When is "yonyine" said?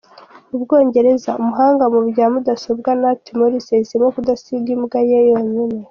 5.31-5.77